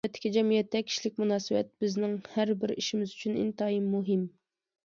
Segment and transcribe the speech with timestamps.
[0.03, 4.27] نۆۋەتتىكى جەمئىيەتتە كىشىلىك مۇناسىۋەت بىزنىڭ ھەر بىر ئىشىمىز ئۈچۈن ئىنتايىن مۇھىم.